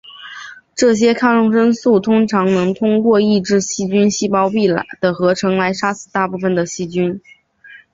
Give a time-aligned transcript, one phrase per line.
[0.73, 4.67] 这些抗生素通常能通过抑制细菌细胞壁
[4.99, 7.21] 的合成来杀死大部分的细菌。